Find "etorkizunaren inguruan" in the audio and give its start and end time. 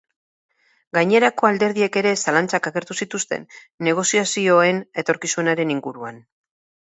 5.03-6.19